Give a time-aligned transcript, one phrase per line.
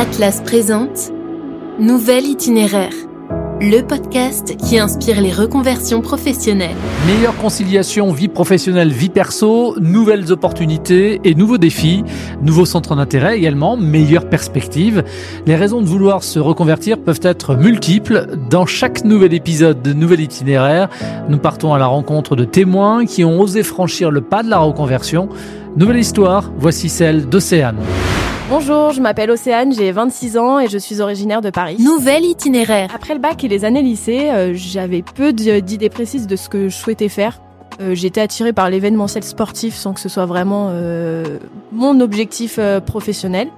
[0.00, 1.10] Atlas présente
[1.80, 2.92] Nouvel itinéraire,
[3.60, 6.76] le podcast qui inspire les reconversions professionnelles.
[7.04, 12.04] Meilleure conciliation vie professionnelle, vie perso, nouvelles opportunités et nouveaux défis,
[12.42, 15.02] nouveaux centres d'intérêt également, meilleures perspectives.
[15.46, 18.36] Les raisons de vouloir se reconvertir peuvent être multiples.
[18.48, 20.88] Dans chaque nouvel épisode de Nouvel itinéraire,
[21.28, 24.58] nous partons à la rencontre de témoins qui ont osé franchir le pas de la
[24.58, 25.28] reconversion.
[25.76, 27.78] Nouvelle histoire, voici celle d'Océane.
[28.50, 31.76] Bonjour, je m'appelle Océane, j'ai 26 ans et je suis originaire de Paris.
[31.80, 32.88] Nouvel itinéraire.
[32.94, 36.70] Après le bac et les années lycée, euh, j'avais peu d'idées précises de ce que
[36.70, 37.42] je souhaitais faire.
[37.82, 41.38] Euh, J'étais attirée par l'événementiel sportif sans que ce soit vraiment euh,
[41.72, 43.48] mon objectif professionnel.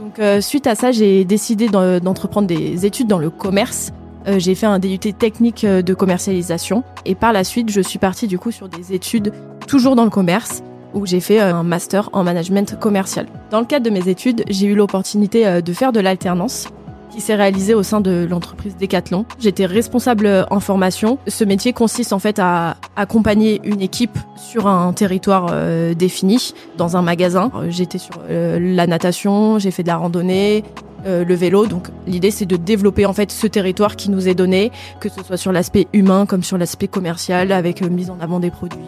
[0.00, 3.92] Donc suite à ça, j'ai décidé d'entreprendre des études dans le commerce.
[4.26, 8.38] J'ai fait un DUT technique de commercialisation et par la suite, je suis partie du
[8.38, 9.32] coup sur des études
[9.66, 10.62] toujours dans le commerce
[10.94, 13.26] où j'ai fait euh, un master en management commercial.
[13.50, 16.68] Dans le cadre de mes études, j'ai eu l'opportunité euh, de faire de l'alternance
[17.10, 19.24] qui s'est réalisée au sein de l'entreprise Decathlon.
[19.40, 21.18] J'étais responsable euh, en formation.
[21.26, 25.52] Ce métier consiste en fait à accompagner une équipe sur un territoire
[25.94, 27.50] défini, dans un magasin.
[27.68, 30.64] J'étais sur la natation, j'ai fait de la randonnée,
[31.04, 31.66] le vélo.
[31.66, 35.22] Donc l'idée c'est de développer en fait ce territoire qui nous est donné, que ce
[35.22, 38.80] soit sur l'aspect humain comme sur l'aspect commercial, avec mise en avant des produits,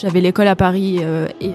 [0.00, 1.52] j'avais l'école à Paris euh, et euh,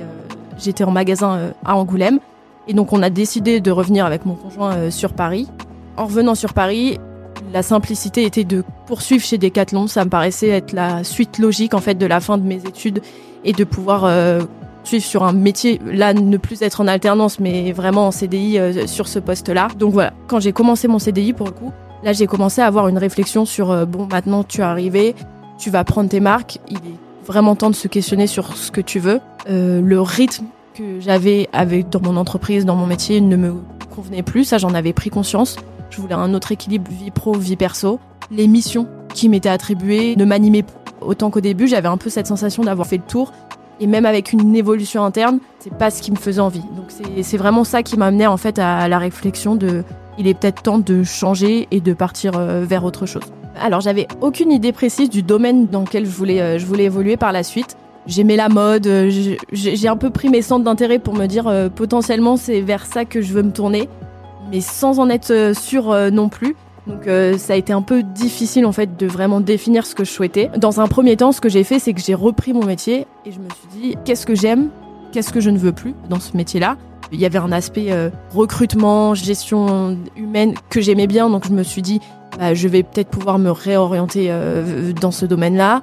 [0.57, 2.19] j'étais en magasin euh, à Angoulême.
[2.67, 5.47] Et donc on a décidé de revenir avec mon conjoint sur Paris.
[5.97, 6.99] En revenant sur Paris,
[7.53, 9.87] la simplicité était de poursuivre chez Decathlon.
[9.87, 13.02] Ça me paraissait être la suite logique en fait de la fin de mes études
[13.43, 14.11] et de pouvoir
[14.83, 19.07] suivre sur un métier, là ne plus être en alternance, mais vraiment en CDI sur
[19.07, 19.67] ce poste-là.
[19.77, 21.71] Donc voilà, quand j'ai commencé mon CDI pour le coup,
[22.03, 25.13] là j'ai commencé à avoir une réflexion sur bon maintenant tu es arrivé,
[25.59, 28.81] tu vas prendre tes marques, il est vraiment temps de se questionner sur ce que
[28.81, 29.19] tu veux.
[29.49, 33.53] Euh, le rythme que j'avais avec dans mon entreprise, dans mon métier, ne me
[33.95, 34.45] convenait plus.
[34.45, 35.57] Ça, j'en avais pris conscience.
[35.89, 37.99] Je voulais un autre équilibre vie pro, vie perso.
[38.31, 40.65] Les missions qui m'étaient attribuées ne m'animaient
[41.01, 41.67] autant qu'au début.
[41.67, 43.31] J'avais un peu cette sensation d'avoir fait le tour.
[43.80, 46.64] Et même avec une évolution interne, c'est pas ce qui me faisait envie.
[46.75, 46.91] Donc
[47.21, 49.83] c'est vraiment ça qui m'a amené en fait à la réflexion de
[50.17, 53.23] il est peut-être temps de changer et de partir euh, vers autre chose.
[53.60, 57.43] Alors j'avais aucune idée précise du domaine dans lequel je voulais, euh, évoluer par la
[57.43, 57.77] suite.
[58.08, 59.10] J'aimais la mode, euh,
[59.52, 63.04] j'ai un peu pris mes centres d'intérêt pour me dire euh, potentiellement c'est vers ça
[63.05, 63.89] que je veux me tourner,
[64.52, 66.55] mais sans en être sûr non plus.
[66.86, 70.11] Donc ça a été un peu difficile en fait de vraiment définir ce que je
[70.11, 70.52] souhaitais.
[70.58, 73.32] Dans un premier temps, ce que j'ai fait, c'est que j'ai repris mon métier et
[73.32, 74.70] je me suis dit qu'est-ce que j'aime,
[75.11, 76.77] qu'est-ce que je ne veux plus dans ce métier-là?
[77.11, 77.92] Il y avait un aspect
[78.36, 82.02] recrutement, gestion humaine que j'aimais bien, donc je me suis dit
[82.37, 85.81] bah, je vais peut-être pouvoir me réorienter euh, dans ce domaine-là.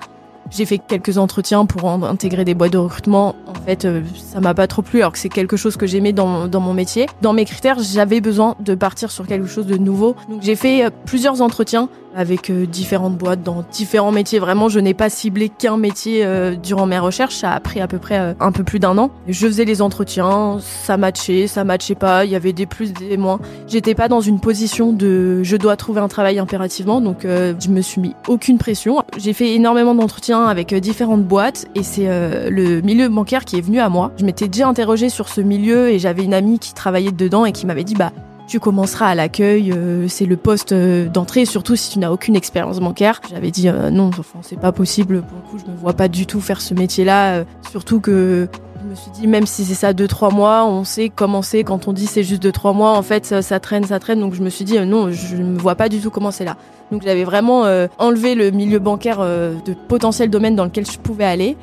[0.50, 3.34] J'ai fait quelques entretiens pour intégrer des boîtes de recrutement.
[3.46, 6.12] En fait, euh, ça m'a pas trop plu, alors que c'est quelque chose que j'aimais
[6.12, 7.06] dans, dans mon métier.
[7.22, 10.14] Dans mes critères, j'avais besoin de partir sur quelque chose de nouveau.
[10.28, 14.38] Donc j'ai fait euh, plusieurs entretiens avec euh, différentes boîtes dans différents métiers.
[14.38, 17.36] Vraiment, je n'ai pas ciblé qu'un métier euh, durant mes recherches.
[17.36, 19.10] Ça a pris à peu près euh, un peu plus d'un an.
[19.28, 22.24] Je faisais les entretiens, ça matchait, ça matchait pas.
[22.24, 23.40] Il y avait des plus, des moins.
[23.66, 27.80] J'étais pas dans une position de je dois trouver un travail impérativement, donc je me
[27.80, 29.02] suis mis aucune pression.
[29.16, 32.06] J'ai fait énormément d'entretiens avec différentes boîtes et c'est
[32.50, 34.12] le milieu bancaire qui est venu à moi.
[34.18, 37.52] Je m'étais déjà interrogée sur ce milieu et j'avais une amie qui travaillait dedans et
[37.52, 38.12] qui m'avait dit bah
[38.46, 42.36] tu commenceras à l'accueil, euh, c'est le poste euh, d'entrée, surtout si tu n'as aucune
[42.36, 43.20] expérience bancaire.
[43.30, 44.10] J'avais dit euh, non,
[44.42, 47.44] c'est pas possible, pour le coup, je me vois pas du tout faire ce métier-là,
[47.70, 48.48] surtout que
[48.82, 51.88] je me suis dit, même si c'est ça 2-3 mois, on sait comment c'est quand
[51.88, 54.42] on dit c'est juste 2-3 mois, en fait, ça, ça, traîne, ça traîne, donc je
[54.42, 56.56] me suis dit non, je ne me vois pas du tout comment c'est là.
[56.90, 57.62] Donc j'avais vraiment
[57.98, 61.56] enlevé le milieu bancaire de potentiel domaine dans lequel je pouvais aller.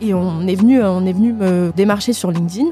[0.00, 2.66] Et on est venu, on est venu me démarcher sur LinkedIn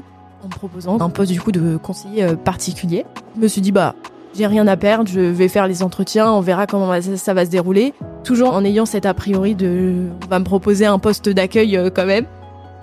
[0.44, 3.04] en me proposant un poste du coup de conseiller euh, particulier.
[3.36, 3.94] Je me suis dit bah
[4.34, 7.50] j'ai rien à perdre, je vais faire les entretiens, on verra comment ça va se
[7.50, 7.94] dérouler.
[8.24, 11.90] Toujours en ayant cet a priori de on va me proposer un poste d'accueil euh,
[11.90, 12.26] quand même.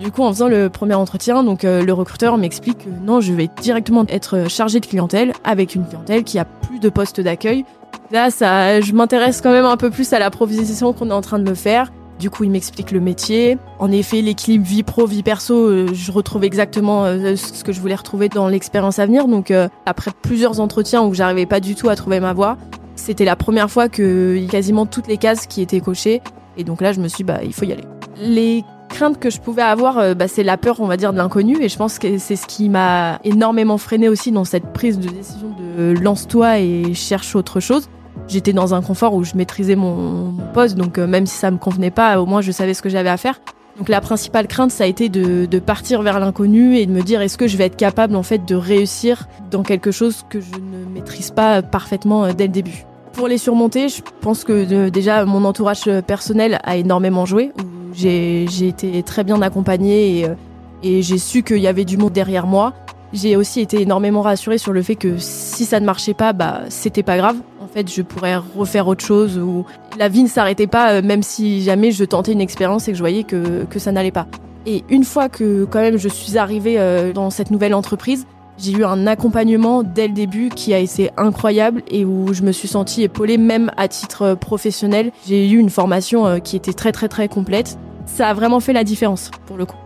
[0.00, 3.32] Du coup, en faisant le premier entretien, donc euh, le recruteur m'explique que non, je
[3.32, 7.64] vais directement être chargé de clientèle avec une clientèle qui a plus de postes d'accueil.
[8.10, 11.20] Là, ça, je m'intéresse quand même un peu plus à la proposition qu'on est en
[11.20, 11.92] train de me faire.
[12.22, 13.58] Du coup, il m'explique le métier.
[13.80, 17.80] En effet, l'équilibre vie pro, vie perso, euh, je retrouve exactement euh, ce que je
[17.80, 19.26] voulais retrouver dans l'expérience à venir.
[19.26, 22.58] Donc, euh, après plusieurs entretiens où j'arrivais pas du tout à trouver ma voie,
[22.94, 26.22] c'était la première fois que quasiment toutes les cases qui étaient cochées.
[26.56, 27.86] Et donc là, je me suis dit, bah, il faut y aller.
[28.20, 31.60] Les craintes que je pouvais avoir, bah, c'est la peur, on va dire, de l'inconnu.
[31.60, 35.08] Et je pense que c'est ce qui m'a énormément freiné aussi dans cette prise de
[35.08, 37.88] décision de lance-toi et cherche autre chose
[38.28, 41.58] j'étais dans un confort où je maîtrisais mon, poste, donc euh, même si ça me
[41.58, 43.40] convenait pas, au moins je savais ce que j'avais à faire.
[43.78, 47.22] Donc la principale crainte, ça a été de, partir vers l'inconnu et de me dire
[47.22, 50.56] est-ce que je vais être capable en fait de réussir dans quelque chose que je
[50.56, 52.84] ne maîtrise pas parfaitement euh, dès le début.
[53.14, 57.52] Pour les surmonter, je pense que de- déjà mon entourage personnel a énormément joué.
[57.94, 60.34] J'ai été très bien accompagnée et, euh,
[60.82, 62.72] et j'ai su qu'il y avait du monde derrière moi.
[63.12, 66.60] J'ai aussi été énormément rassurée sur le fait que si ça ne marchait pas, bah
[66.70, 67.36] c'était pas grave.
[67.72, 69.64] Fait, je pourrais refaire autre chose ou
[69.98, 72.98] la vie ne s'arrêtait pas, euh, même si jamais je tentais une expérience et que
[72.98, 74.26] je voyais que, que ça n'allait pas.
[74.66, 78.26] Et une fois que quand même je suis arrivée euh, dans cette nouvelle entreprise,
[78.58, 82.52] j'ai eu un accompagnement dès le début qui a été incroyable et où je me
[82.52, 85.10] suis sentie épaulée même à titre euh, professionnel.
[85.26, 87.78] J'ai eu une formation qui était très très très complète.
[88.04, 89.81] Ça a vraiment fait la différence pour le coup.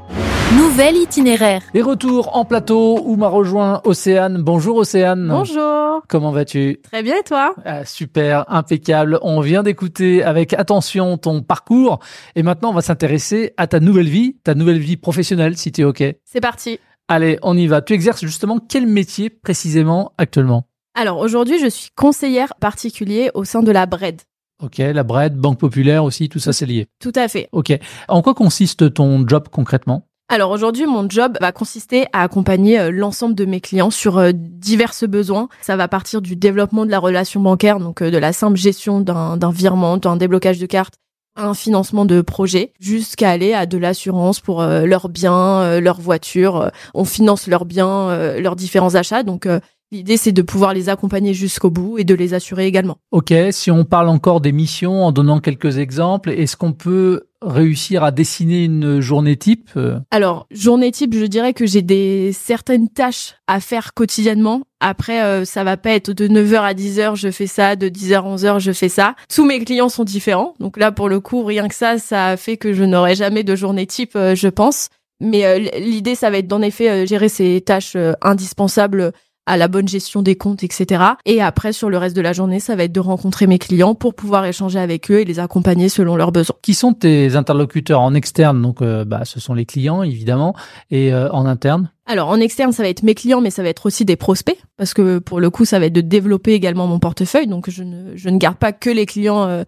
[0.54, 1.60] Nouvel itinéraire.
[1.74, 4.40] Et retour en plateau où m'a rejoint Océane.
[4.42, 5.26] Bonjour Océane.
[5.28, 6.02] Bonjour.
[6.08, 6.78] Comment vas-tu?
[6.84, 7.54] Très bien et toi?
[7.64, 9.18] Ah, Super, impeccable.
[9.22, 11.98] On vient d'écouter avec attention ton parcours
[12.36, 15.80] et maintenant on va s'intéresser à ta nouvelle vie, ta nouvelle vie professionnelle si tu
[15.80, 16.04] es OK.
[16.24, 16.78] C'est parti.
[17.08, 17.82] Allez, on y va.
[17.82, 20.68] Tu exerces justement quel métier précisément actuellement?
[20.94, 24.22] Alors aujourd'hui, je suis conseillère particulier au sein de la BRED.
[24.62, 26.86] Ok, la BRED, Banque Populaire aussi, tout ça c'est lié.
[26.98, 27.48] Tout à fait.
[27.52, 27.78] Ok.
[28.08, 30.05] En quoi consiste ton job concrètement?
[30.28, 34.32] Alors aujourd'hui, mon job va consister à accompagner euh, l'ensemble de mes clients sur euh,
[34.34, 35.48] divers besoins.
[35.62, 39.00] Ça va partir du développement de la relation bancaire, donc euh, de la simple gestion
[39.00, 40.94] d'un virement, d'un déblocage de carte,
[41.36, 46.70] un financement de projet, jusqu'à aller à de l'assurance pour leurs biens, leurs voitures.
[46.94, 49.22] On finance leurs biens, leurs différents achats.
[49.22, 49.46] Donc
[49.92, 52.96] l'idée, c'est de pouvoir les accompagner jusqu'au bout et de les assurer également.
[53.10, 58.04] Ok, si on parle encore des missions en donnant quelques exemples, est-ce qu'on peut réussir
[58.04, 62.88] à dessiner une journée type Euh, Alors, journée type, je dirais que j'ai des certaines
[62.88, 64.62] tâches à faire quotidiennement.
[64.80, 68.16] Après, euh, ça va pas être de 9h à 10h, je fais ça, de 10h
[68.16, 69.14] à 11h, je fais ça.
[69.32, 70.54] Tous mes clients sont différents.
[70.60, 73.54] Donc là, pour le coup, rien que ça, ça fait que je n'aurai jamais de
[73.56, 74.88] journée type, euh, je pense.
[75.20, 79.12] Mais euh, l'idée, ça va être d'en effet gérer ces tâches indispensables
[79.46, 81.04] à la bonne gestion des comptes, etc.
[81.24, 83.94] Et après, sur le reste de la journée, ça va être de rencontrer mes clients
[83.94, 86.56] pour pouvoir échanger avec eux et les accompagner selon leurs besoins.
[86.62, 88.60] Qui sont tes interlocuteurs en externe?
[88.60, 90.54] Donc, euh, bah, ce sont les clients évidemment,
[90.90, 91.90] et euh, en interne?
[92.08, 94.58] Alors en externe, ça va être mes clients, mais ça va être aussi des prospects,
[94.76, 97.48] parce que pour le coup, ça va être de développer également mon portefeuille.
[97.48, 99.64] Donc je ne, je ne garde pas que les clients euh,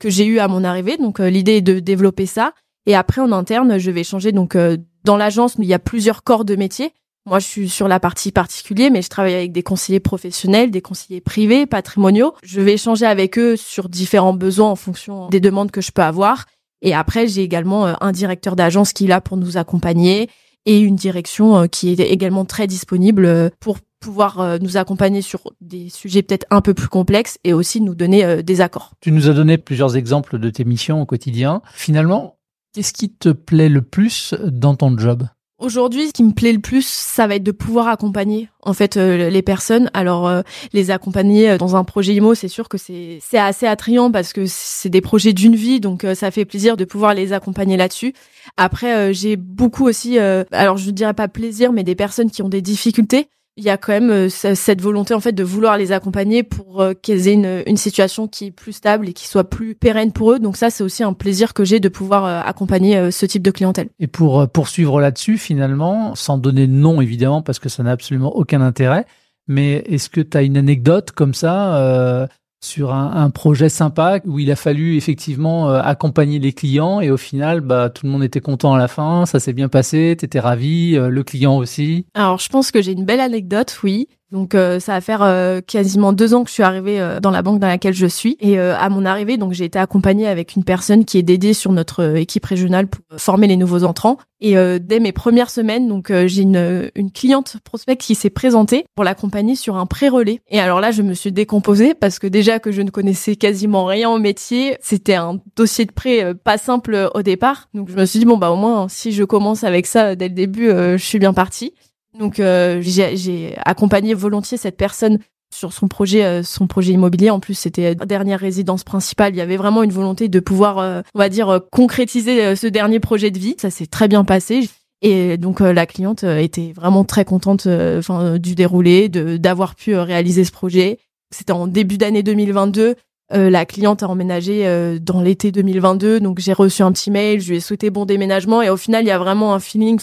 [0.00, 0.96] que j'ai eu à mon arrivée.
[0.96, 2.54] Donc euh, l'idée est de développer ça.
[2.86, 4.32] Et après en interne, je vais changer.
[4.32, 6.92] Donc euh, dans l'agence, il y a plusieurs corps de métier.
[7.24, 10.82] Moi, je suis sur la partie particulier, mais je travaille avec des conseillers professionnels, des
[10.82, 12.34] conseillers privés, patrimoniaux.
[12.42, 16.02] Je vais échanger avec eux sur différents besoins en fonction des demandes que je peux
[16.02, 16.46] avoir.
[16.82, 20.28] Et après, j'ai également euh, un directeur d'agence qui est là pour nous accompagner
[20.66, 25.52] et une direction euh, qui est également très disponible euh, pour pouvoir nous accompagner sur
[25.60, 28.94] des sujets peut-être un peu plus complexes et aussi nous donner des accords.
[29.00, 31.62] Tu nous as donné plusieurs exemples de tes missions au quotidien.
[31.72, 32.36] Finalement,
[32.74, 35.28] qu'est-ce qui te plaît le plus dans ton job?
[35.62, 38.96] Aujourd'hui, ce qui me plaît le plus, ça va être de pouvoir accompagner en fait
[38.96, 39.90] euh, les personnes.
[39.94, 40.42] Alors euh,
[40.72, 44.32] les accompagner euh, dans un projet IMO, c'est sûr que c'est c'est assez attrayant parce
[44.32, 47.76] que c'est des projets d'une vie, donc euh, ça fait plaisir de pouvoir les accompagner
[47.76, 48.12] là-dessus.
[48.56, 52.32] Après, euh, j'ai beaucoup aussi, euh, alors je ne dirais pas plaisir, mais des personnes
[52.32, 53.28] qui ont des difficultés.
[53.58, 56.42] Il y a quand même euh, ce- cette volonté en fait de vouloir les accompagner
[56.42, 59.74] pour euh, qu'elles aient une, une situation qui est plus stable et qui soit plus
[59.74, 60.38] pérenne pour eux.
[60.38, 63.50] Donc ça, c'est aussi un plaisir que j'ai de pouvoir euh, accompagner ce type de
[63.50, 63.88] clientèle.
[64.00, 68.34] Et pour poursuivre là-dessus, finalement, sans donner de nom évidemment, parce que ça n'a absolument
[68.34, 69.04] aucun intérêt,
[69.48, 72.26] mais est-ce que tu as une anecdote comme ça euh,
[72.62, 77.16] sur un, projet sympa où il a fallu effectivement euh, accompagner les clients et au
[77.16, 80.24] final, bah, tout le monde était content à la fin, ça s'est bien passé, tu
[80.24, 84.08] étais ravi, euh, le client aussi Alors, je pense que j'ai une belle anecdote, oui.
[84.32, 87.30] Donc, euh, ça va faire euh, quasiment deux ans que je suis arrivée euh, dans
[87.30, 88.38] la banque dans laquelle je suis.
[88.40, 91.52] Et euh, à mon arrivée, donc j'ai été accompagnée avec une personne qui est dédiée
[91.52, 94.16] sur notre euh, équipe régionale pour euh, former les nouveaux entrants.
[94.44, 99.04] Et dès mes premières semaines, donc j'ai une, une cliente prospect qui s'est présentée pour
[99.04, 100.40] l'accompagner sur un pré-relais.
[100.48, 103.84] Et alors là, je me suis décomposée parce que déjà que je ne connaissais quasiment
[103.84, 107.68] rien au métier, c'était un dossier de prêt pas simple au départ.
[107.72, 110.26] Donc je me suis dit bon bah au moins si je commence avec ça dès
[110.26, 111.72] le début, je suis bien partie.
[112.18, 115.18] Donc euh, j'ai accompagné volontiers cette personne
[115.52, 117.30] sur son projet euh, son projet immobilier.
[117.30, 119.34] En plus c'était la dernière résidence principale.
[119.34, 122.56] Il y avait vraiment une volonté de pouvoir euh, on va dire euh, concrétiser euh,
[122.56, 123.54] ce dernier projet de vie.
[123.58, 124.68] Ça s'est très bien passé.
[125.02, 129.08] Et donc euh, la cliente euh, était vraiment très contente euh, enfin euh, du déroulé
[129.08, 130.98] d'avoir pu euh, réaliser ce projet.
[131.30, 132.94] C'était en début d'année 2022
[133.32, 137.40] euh, la cliente a emménagé euh, dans l'été 2022, donc j'ai reçu un petit mail,
[137.40, 139.98] je lui ai souhaité bon déménagement et au final il y a vraiment un feeling,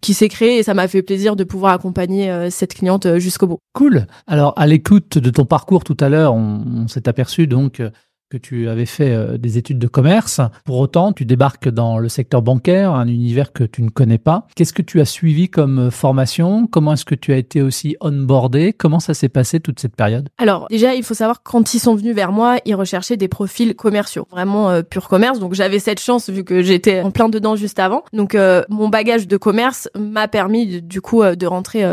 [0.00, 3.46] qui s'est créé et ça m'a fait plaisir de pouvoir accompagner euh, cette cliente jusqu'au
[3.46, 3.58] bout.
[3.72, 4.06] Cool.
[4.26, 7.82] Alors, à l'écoute de ton parcours tout à l'heure, on, s'est aperçu donc
[8.28, 10.40] que tu avais fait euh, des études de commerce.
[10.64, 14.48] Pour autant, tu débarques dans le secteur bancaire, un univers que tu ne connais pas.
[14.56, 16.66] Qu'est-ce que tu as suivi comme euh, formation?
[16.66, 18.72] Comment est-ce que tu as été aussi onboardé?
[18.72, 20.28] Comment ça s'est passé toute cette période?
[20.38, 23.28] Alors déjà, il faut savoir que quand ils sont venus vers moi, ils recherchaient des
[23.28, 25.38] profils commerciaux, vraiment euh, pur commerce.
[25.38, 28.02] Donc j'avais cette chance vu que j'étais en plein dedans juste avant.
[28.12, 28.36] Donc
[28.68, 31.84] mon bagage de commerce m'a permis du coup de rentrer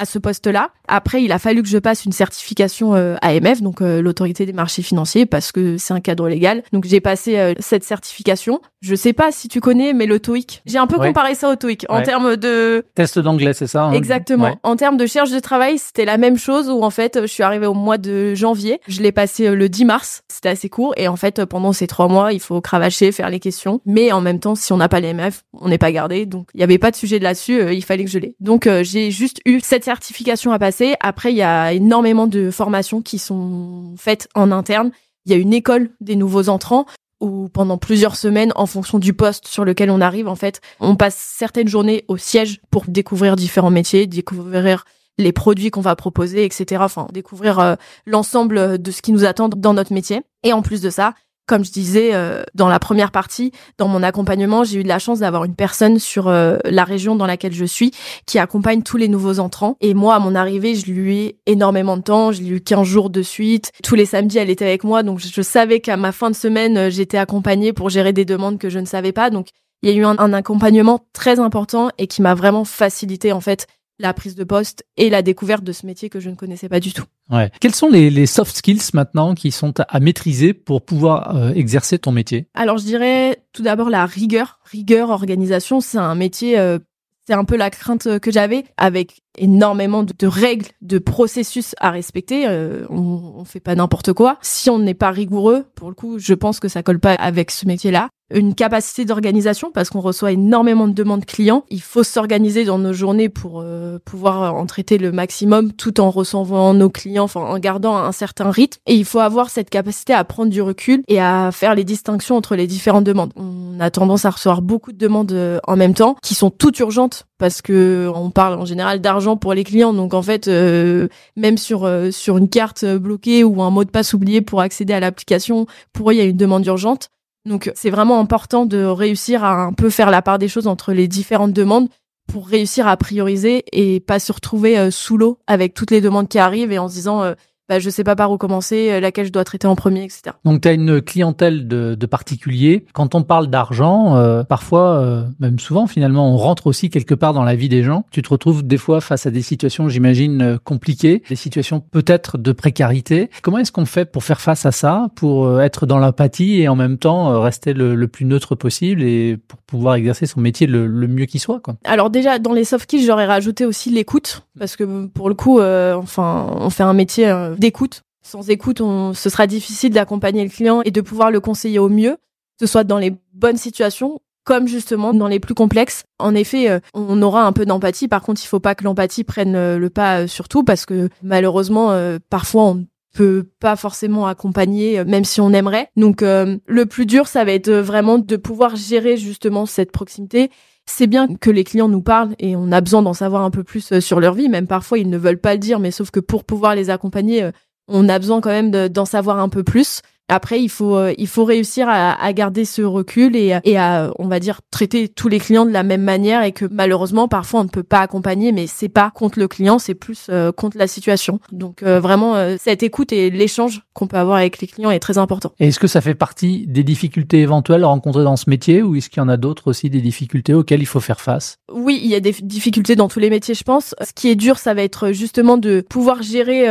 [0.00, 0.70] à ce poste-là.
[0.90, 4.52] Après, il a fallu que je passe une certification euh, AMF, donc euh, l'autorité des
[4.52, 6.64] marchés financiers, parce que c'est un cadre légal.
[6.72, 8.60] Donc j'ai passé euh, cette certification.
[8.80, 10.62] Je sais pas si tu connais, mais le TOEIC.
[10.66, 13.92] J'ai un peu comparé ça au TOEIC en termes de test d'anglais, c'est ça hein?
[13.92, 14.58] Exactement.
[14.64, 16.68] En termes de recherche de travail, c'était la même chose.
[16.68, 18.80] Où en fait, je suis arrivée au mois de janvier.
[18.88, 20.22] Je l'ai passé le 10 mars.
[20.28, 20.92] C'était assez court.
[20.96, 23.80] Et en fait, pendant ces trois mois, il faut cravacher, faire les questions.
[23.86, 26.26] Mais en même temps, si on n'a pas l'AMF, on n'est pas gardé.
[26.26, 27.72] Donc il n'y avait pas de sujet de là-dessus.
[27.72, 28.34] il fallait que je l'ai.
[28.40, 30.79] Donc j'ai juste eu cette certification à passer.
[31.00, 34.90] Après, il y a énormément de formations qui sont faites en interne.
[35.26, 36.86] Il y a une école des nouveaux entrants
[37.20, 40.96] où pendant plusieurs semaines, en fonction du poste sur lequel on arrive, en fait, on
[40.96, 44.84] passe certaines journées au siège pour découvrir différents métiers, découvrir
[45.18, 46.82] les produits qu'on va proposer, etc.
[46.82, 47.74] Enfin, découvrir euh,
[48.06, 50.22] l'ensemble de ce qui nous attend dans notre métier.
[50.42, 51.12] Et en plus de ça,
[51.46, 55.00] comme je disais euh, dans la première partie, dans mon accompagnement, j'ai eu de la
[55.00, 57.90] chance d'avoir une personne sur euh, la région dans laquelle je suis
[58.24, 59.76] qui accompagne tous les nouveaux entrants.
[59.80, 62.30] Et moi, à mon arrivée, je lui ai énormément de temps.
[62.30, 63.72] Je lui ai eu 15 jours de suite.
[63.82, 65.02] Tous les samedis, elle était avec moi.
[65.02, 68.58] Donc, je savais qu'à ma fin de semaine, euh, j'étais accompagnée pour gérer des demandes
[68.58, 69.30] que je ne savais pas.
[69.30, 69.48] Donc,
[69.82, 73.40] il y a eu un, un accompagnement très important et qui m'a vraiment facilité, en
[73.40, 73.66] fait,
[74.00, 76.80] la prise de poste et la découverte de ce métier que je ne connaissais pas
[76.80, 77.04] du tout.
[77.30, 77.50] Ouais.
[77.60, 81.98] Quels sont les, les soft skills maintenant qui sont à maîtriser pour pouvoir euh, exercer
[81.98, 82.48] ton métier?
[82.54, 84.58] Alors je dirais tout d'abord la rigueur.
[84.64, 86.78] Rigueur, organisation, c'est un métier, euh,
[87.26, 92.48] c'est un peu la crainte que j'avais avec énormément de, règles, de processus à respecter.
[92.48, 94.38] Euh, on, on fait pas n'importe quoi.
[94.40, 97.50] Si on n'est pas rigoureux, pour le coup, je pense que ça colle pas avec
[97.50, 101.64] ce métier-là une capacité d'organisation parce qu'on reçoit énormément de demandes clients.
[101.70, 106.10] Il faut s'organiser dans nos journées pour euh, pouvoir en traiter le maximum tout en
[106.10, 108.80] recevant nos clients, enfin en gardant un certain rythme.
[108.86, 112.36] Et il faut avoir cette capacité à prendre du recul et à faire les distinctions
[112.36, 113.32] entre les différentes demandes.
[113.36, 116.78] On a tendance à recevoir beaucoup de demandes euh, en même temps qui sont toutes
[116.78, 119.92] urgentes parce que on parle en général d'argent pour les clients.
[119.92, 124.12] Donc en fait, euh, même sur sur une carte bloquée ou un mot de passe
[124.12, 127.10] oublié pour accéder à l'application, pour eux il y a une demande urgente.
[127.46, 130.92] Donc c'est vraiment important de réussir à un peu faire la part des choses entre
[130.92, 131.88] les différentes demandes
[132.30, 136.28] pour réussir à prioriser et pas se retrouver euh, sous l'eau avec toutes les demandes
[136.28, 137.34] qui arrivent et en se disant euh,
[137.70, 140.32] bah, je sais pas par où commencer, euh, laquelle je dois traiter en premier, etc.
[140.44, 142.84] Donc tu as une clientèle de, de, particuliers.
[142.94, 147.32] Quand on parle d'argent, euh, parfois, euh, même souvent finalement, on rentre aussi quelque part
[147.32, 148.04] dans la vie des gens.
[148.10, 152.50] Tu te retrouves des fois face à des situations, j'imagine, compliquées, des situations peut-être de
[152.50, 153.30] précarité.
[153.40, 156.74] Comment est-ce qu'on fait pour faire face à ça, pour être dans l'empathie et en
[156.74, 160.88] même temps rester le, le, plus neutre possible et pour pouvoir exercer son métier le,
[161.08, 161.76] mieux qui soit quoi.
[161.84, 165.60] Alors déjà, dans les soft skills, j'aurais rajouté aussi l'écoute parce que pour le coup,
[165.60, 168.02] enfin, on fait un métier d'écoute.
[168.22, 172.12] Sans écoute, ce sera difficile d'accompagner le client et de pouvoir le conseiller au mieux,
[172.12, 176.04] que ce soit dans les bonnes situations comme justement dans les plus complexes.
[176.18, 178.08] En effet, euh, on aura un peu d'empathie.
[178.08, 180.86] Par contre, il faut pas que l'empathie prenne euh, le pas euh, sur tout parce
[180.86, 181.96] que malheureusement,
[182.30, 185.90] parfois on peut pas forcément accompagner même si on aimerait.
[185.96, 190.50] Donc le plus dur ça va être vraiment de pouvoir gérer justement cette proximité.
[190.86, 193.64] C'est bien que les clients nous parlent et on a besoin d'en savoir un peu
[193.64, 196.20] plus sur leur vie, même parfois ils ne veulent pas le dire mais sauf que
[196.20, 197.50] pour pouvoir les accompagner
[197.88, 200.02] on a besoin quand même d'en savoir un peu plus.
[200.30, 204.12] Après, il faut euh, il faut réussir à, à garder ce recul et, et, à
[204.18, 207.60] on va dire traiter tous les clients de la même manière et que malheureusement parfois
[207.60, 210.78] on ne peut pas accompagner, mais c'est pas contre le client, c'est plus euh, contre
[210.78, 211.40] la situation.
[211.50, 215.18] Donc euh, vraiment cette écoute et l'échange qu'on peut avoir avec les clients est très
[215.18, 215.52] important.
[215.58, 219.10] Et est-ce que ça fait partie des difficultés éventuelles rencontrées dans ce métier ou est-ce
[219.10, 221.58] qu'il y en a d'autres aussi des difficultés auxquelles il faut faire face?
[221.72, 223.94] Oui, il y a des difficultés dans tous les métiers, je pense.
[224.00, 226.66] Ce qui est dur, ça va être justement de pouvoir gérer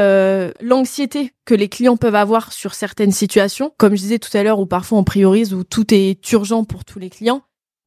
[0.61, 3.48] l'anxiété que les clients peuvent avoir sur certaines situations.
[3.77, 6.85] Comme je disais tout à l'heure, où parfois on priorise, où tout est urgent pour
[6.85, 7.41] tous les clients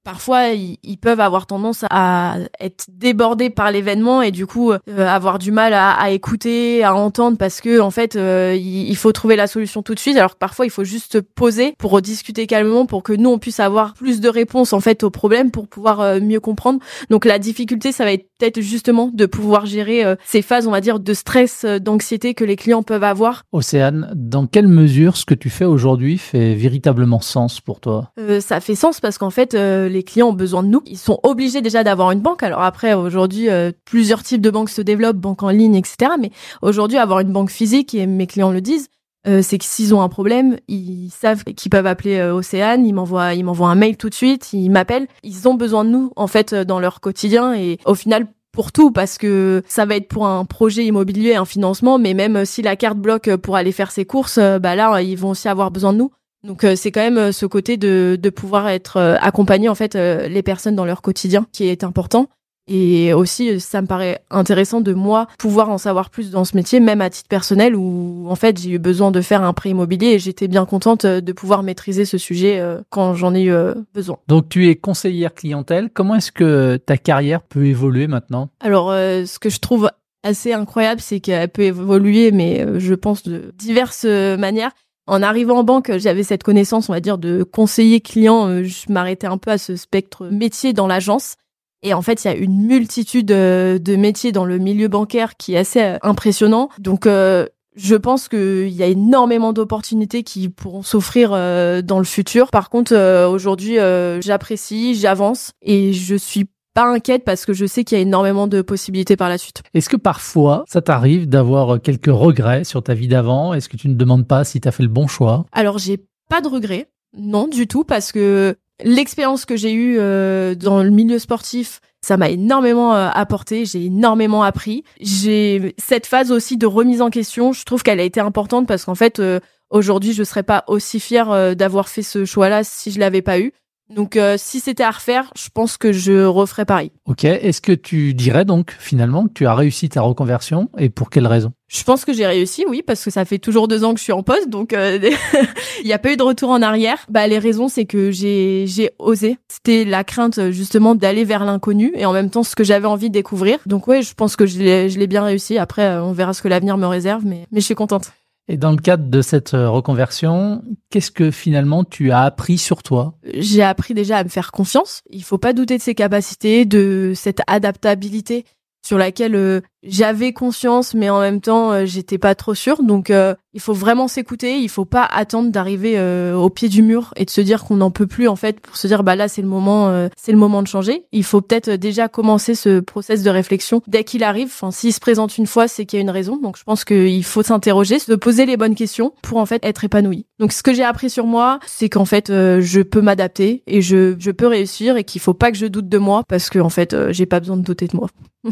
[0.05, 5.39] parfois ils, peuvent avoir tendance à être débordés par l'événement et du coup euh, avoir
[5.39, 9.47] du mal à, écouter, à entendre parce que en fait euh, il, faut trouver la
[9.47, 13.03] solution tout de suite alors que parfois il faut juste poser pour discuter calmement pour
[13.03, 16.21] que nous on puisse avoir plus de réponses en fait aux problèmes pour pouvoir euh,
[16.21, 16.81] mieux comprendre.
[17.11, 20.81] Donc la difficulté ça va être peut-être justement de pouvoir gérer ces phases on va
[20.81, 23.45] dire de stress, d'anxiété que les clients peuvent avoir.
[23.53, 28.11] Océane, dans quelle mesure ce que tu fais aujourd'hui fait véritablement sens pour toi?
[28.41, 29.55] Ça fait sens parce qu'en fait
[29.93, 30.83] les clients ont besoin de nous.
[30.87, 32.43] Ils sont obligés déjà d'avoir une banque.
[32.43, 36.13] Alors après, aujourd'hui, euh, plusieurs types de banques se développent, banques en ligne, etc.
[36.19, 36.31] Mais
[36.63, 38.89] aujourd'hui, avoir une banque physique, et mes clients le disent,
[39.29, 42.93] euh, c'est que s'ils ont un problème, ils savent qu'ils peuvent appeler euh, Océane, ils
[42.93, 45.07] m'envoient, ils m'envoient un mail tout de suite, ils m'appellent.
[45.23, 48.91] Ils ont besoin de nous en fait dans leur quotidien et au final pour tout
[48.91, 52.75] parce que ça va être pour un projet immobilier, un financement, mais même si la
[52.75, 55.99] carte bloque pour aller faire ses courses, bah là ils vont aussi avoir besoin de
[55.99, 56.11] nous.
[56.45, 60.75] Donc c'est quand même ce côté de, de pouvoir être accompagné en fait les personnes
[60.75, 62.29] dans leur quotidien qui est important.
[62.69, 66.79] Et aussi, ça me paraît intéressant de moi pouvoir en savoir plus dans ce métier,
[66.79, 70.13] même à titre personnel, où en fait j'ai eu besoin de faire un prêt immobilier
[70.13, 73.75] et j'étais bien contente de pouvoir maîtriser ce sujet euh, quand j'en ai eu euh,
[73.95, 74.19] besoin.
[74.29, 75.91] Donc tu es conseillère clientèle.
[75.93, 78.49] Comment est-ce que ta carrière peut évoluer maintenant?
[78.61, 79.91] Alors, euh, ce que je trouve
[80.23, 84.71] assez incroyable, c'est qu'elle peut évoluer, mais je pense de diverses manières.
[85.07, 88.63] En arrivant en banque, j'avais cette connaissance, on va dire, de conseiller client.
[88.63, 91.37] Je m'arrêtais un peu à ce spectre métier dans l'agence.
[91.83, 95.37] Et en fait, il y a une multitude euh, de métiers dans le milieu bancaire
[95.37, 96.69] qui est assez euh, impressionnant.
[96.79, 102.51] Donc, euh, je pense qu'il y a énormément d'opportunités qui pourront s'offrir dans le futur.
[102.51, 102.95] Par contre,
[103.27, 103.77] aujourd'hui,
[104.21, 108.47] j'apprécie, j'avance et je suis pas inquiète parce que je sais qu'il y a énormément
[108.47, 109.63] de possibilités par la suite.
[109.75, 113.55] Est-ce que parfois ça t'arrive d'avoir quelques regrets sur ta vie d'avant?
[113.55, 115.47] Est-ce que tu ne demandes pas si tu as fait le bon choix?
[115.53, 115.99] Alors j'ai
[116.29, 120.91] pas de regrets, non du tout parce que L'expérience que j'ai eue euh, dans le
[120.91, 124.83] milieu sportif, ça m'a énormément euh, apporté, j'ai énormément appris.
[125.01, 128.85] J'ai cette phase aussi de remise en question, je trouve qu'elle a été importante parce
[128.85, 132.99] qu'en fait, euh, aujourd'hui, je serais pas aussi fière d'avoir fait ce choix-là si je
[132.99, 133.53] l'avais pas eu.
[133.95, 136.93] Donc si c'était à refaire, je pense que je referais pareil.
[137.07, 141.11] Ok, est-ce que tu dirais donc finalement que tu as réussi ta reconversion et pour
[141.11, 141.53] quelle raison?
[141.69, 144.05] Je pense que j'ai réussi, oui, parce que ça fait toujours deux ans que je
[144.05, 144.99] suis en poste, donc euh,
[145.81, 146.99] il n'y a pas eu de retour en arrière.
[147.09, 149.39] Bah les raisons, c'est que j'ai j'ai osé.
[149.49, 153.09] C'était la crainte justement d'aller vers l'inconnu et en même temps ce que j'avais envie
[153.09, 153.59] de découvrir.
[153.65, 155.57] Donc ouais, je pense que je l'ai je l'ai bien réussi.
[155.57, 158.13] Après, euh, on verra ce que l'avenir me réserve, mais mais je suis contente.
[158.49, 162.83] Et dans le cadre de cette euh, reconversion, qu'est-ce que finalement tu as appris sur
[162.83, 163.17] toi?
[163.35, 165.03] J'ai appris déjà à me faire confiance.
[165.11, 168.45] Il faut pas douter de ses capacités, de cette adaptabilité
[168.85, 172.83] sur laquelle euh, j'avais conscience, mais en même temps, euh, j'étais pas trop sûre.
[172.83, 174.59] Donc, euh, il faut vraiment s'écouter.
[174.59, 176.01] Il faut pas attendre d'arriver
[176.33, 178.79] au pied du mur et de se dire qu'on n'en peut plus en fait pour
[178.79, 181.05] se dire bah là c'est le moment, c'est le moment de changer.
[181.13, 184.47] Il faut peut-être déjà commencer ce process de réflexion dès qu'il arrive.
[184.47, 186.39] Enfin, s'il se présente une fois, c'est qu'il y a une raison.
[186.39, 189.85] Donc, je pense qu'il faut s'interroger, se poser les bonnes questions pour en fait être
[189.85, 190.25] épanoui.
[190.39, 194.15] Donc, ce que j'ai appris sur moi, c'est qu'en fait, je peux m'adapter et je,
[194.19, 196.71] je peux réussir et qu'il faut pas que je doute de moi parce que en
[196.71, 198.09] fait, j'ai pas besoin de douter de moi.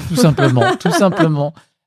[0.09, 1.19] Tout simplement, tout simplement.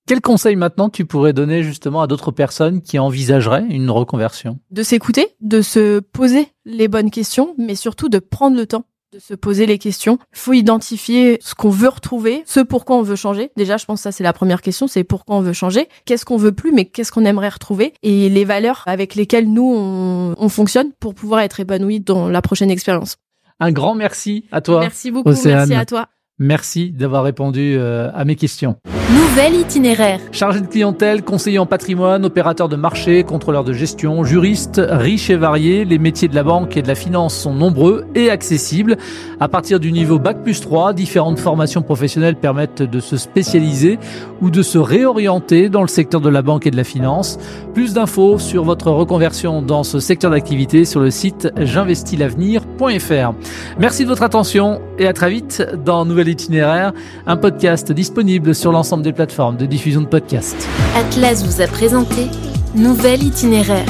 [0.06, 4.60] Quel conseil maintenant tu pourrais donner justement à d'autres personnes qui envisageraient une reconversion?
[4.70, 9.20] De s'écouter, de se poser les bonnes questions, mais surtout de prendre le temps de
[9.20, 10.18] se poser les questions.
[10.34, 13.52] Il faut identifier ce qu'on veut retrouver, ce pourquoi on veut changer.
[13.56, 16.26] Déjà, je pense que ça c'est la première question, c'est pourquoi on veut changer, qu'est-ce
[16.26, 20.34] qu'on veut plus, mais qu'est-ce qu'on aimerait retrouver, et les valeurs avec lesquelles nous on,
[20.36, 23.18] on fonctionne pour pouvoir être épanoui dans la prochaine expérience.
[23.60, 24.80] Un grand merci à toi.
[24.80, 26.08] Merci beaucoup, merci à toi.
[26.40, 28.78] Merci d'avoir répondu euh, à mes questions.
[29.14, 30.20] Nouvel itinéraire.
[30.32, 35.36] Chargé de clientèle, conseiller en patrimoine, opérateur de marché, contrôleur de gestion, juriste, riche et
[35.36, 38.98] varié, les métiers de la banque et de la finance sont nombreux et accessibles.
[39.40, 44.00] À partir du niveau Bac plus 3, différentes formations professionnelles permettent de se spécialiser
[44.42, 47.38] ou de se réorienter dans le secteur de la banque et de la finance.
[47.76, 53.34] Plus d'infos sur votre reconversion dans ce secteur d'activité sur le site j'investilavenir.fr.
[53.78, 56.94] Merci de votre attention et à très vite dans Nouvel Itinéraire,
[57.28, 58.72] un podcast disponible sur
[59.12, 60.68] l'ensemble de diffusion de podcasts.
[60.96, 62.28] Atlas vous a présenté
[62.76, 63.86] Nouvel Itinéraire,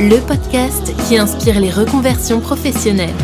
[0.00, 3.14] le podcast qui inspire les reconversions professionnelles.